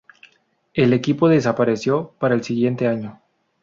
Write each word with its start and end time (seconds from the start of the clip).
El 0.73 0.93
equipo 0.93 1.29
desapareció 1.29 2.15
para 2.17 2.33
el 2.33 2.43
siguiente 2.43 2.87
año. 2.87 3.21